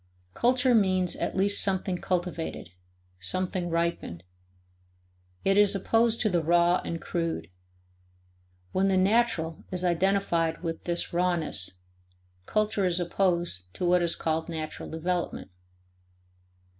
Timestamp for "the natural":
8.87-9.63